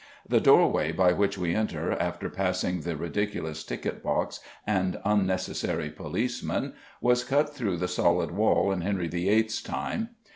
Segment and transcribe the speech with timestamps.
[0.27, 6.73] The doorway by which we enter, after passing the ridiculous ticket box and unnecessary policeman,
[7.01, 10.09] was cut through the solid wall in Henry VIII.'s time.